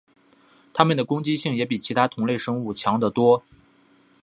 [0.73, 3.43] 它们的攻击性也比其他同类生物强得多。